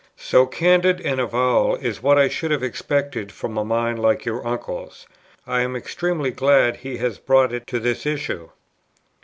[0.17, 4.47] "So candid an avowal is what I should have expected from a mind like your
[4.47, 5.05] uncle's.
[5.45, 8.49] I am extremely glad he has brought it to this issue.